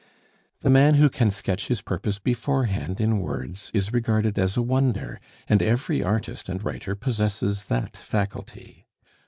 The 0.61 0.71
man 0.71 0.95
who 0.95 1.11
can 1.11 1.29
sketch 1.29 1.67
his 1.67 1.83
purpose 1.83 2.17
beforehand 2.17 2.99
in 2.99 3.19
words 3.19 3.69
is 3.71 3.93
regarded 3.93 4.39
as 4.39 4.57
a 4.57 4.61
wonder, 4.63 5.21
and 5.47 5.61
every 5.61 6.01
artist 6.01 6.49
and 6.49 6.65
writer 6.65 6.95
possesses 6.95 7.65
that 7.65 7.95
faculty. 7.95 8.87